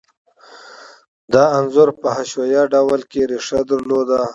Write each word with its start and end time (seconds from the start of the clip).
دا 1.33 1.43
انځور 1.57 1.89
په 2.01 2.07
حشویه 2.17 2.61
ډلو 2.73 2.99
کې 3.11 3.21
ریښه 3.29 3.59
درلوده. 3.69 4.21